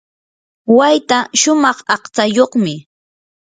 wayta 0.77 1.17
shumaq 1.39 1.77
aqtsayuqmi. 1.95 2.73